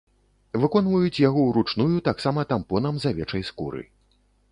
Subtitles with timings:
[0.61, 3.83] Выконваюць яго ўручную таксама тампонам з авечай скуры.